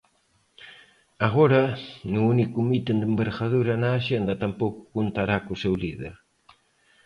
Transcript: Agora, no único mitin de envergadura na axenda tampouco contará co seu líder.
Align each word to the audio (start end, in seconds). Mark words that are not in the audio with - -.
Agora, 1.27 1.63
no 2.13 2.21
único 2.33 2.57
mitin 2.69 2.97
de 3.01 3.07
envergadura 3.11 3.73
na 3.81 3.89
axenda 3.99 4.39
tampouco 4.43 4.79
contará 4.95 5.37
co 5.45 5.61
seu 5.63 5.73
líder. 5.83 6.13